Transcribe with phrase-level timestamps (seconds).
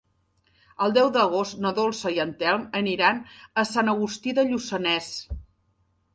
[0.85, 5.13] El deu d'agost na Dolça i en Telm aniran a Sant Agustí de Lluçanès.